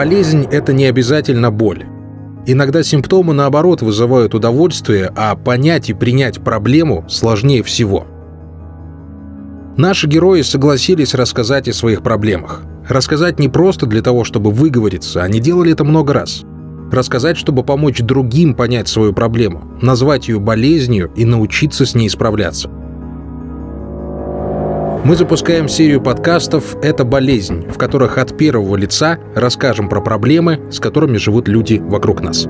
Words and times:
болезнь— 0.00 0.46
это 0.50 0.72
не 0.72 0.86
обязательно 0.86 1.50
боль. 1.50 1.84
Иногда 2.46 2.82
симптомы, 2.82 3.34
наоборот, 3.34 3.82
вызывают 3.82 4.34
удовольствие, 4.34 5.12
а 5.14 5.36
понять 5.36 5.90
и 5.90 5.92
принять 5.92 6.40
проблему 6.40 7.04
сложнее 7.06 7.62
всего. 7.62 8.06
Наши 9.76 10.06
герои 10.06 10.40
согласились 10.40 11.12
рассказать 11.12 11.68
о 11.68 11.74
своих 11.74 12.02
проблемах. 12.02 12.62
Рассказать 12.88 13.38
не 13.38 13.50
просто 13.50 13.84
для 13.84 14.00
того, 14.00 14.24
чтобы 14.24 14.50
выговориться, 14.52 15.22
они 15.22 15.38
делали 15.38 15.72
это 15.72 15.84
много 15.84 16.14
раз. 16.14 16.44
Рассказать, 16.90 17.36
чтобы 17.36 17.62
помочь 17.62 18.00
другим 18.00 18.54
понять 18.54 18.88
свою 18.88 19.12
проблему, 19.12 19.64
назвать 19.82 20.28
ее 20.28 20.40
болезнью 20.40 21.12
и 21.14 21.26
научиться 21.26 21.84
с 21.84 21.94
ней 21.94 22.08
справляться. 22.08 22.70
Мы 25.02 25.16
запускаем 25.16 25.66
серию 25.66 26.02
подкастов 26.02 26.76
«Это 26.82 27.04
болезнь», 27.04 27.66
в 27.68 27.78
которых 27.78 28.18
от 28.18 28.36
первого 28.36 28.76
лица 28.76 29.18
расскажем 29.34 29.88
про 29.88 30.02
проблемы, 30.02 30.60
с 30.70 30.78
которыми 30.78 31.16
живут 31.16 31.48
люди 31.48 31.78
вокруг 31.78 32.20
нас. 32.20 32.46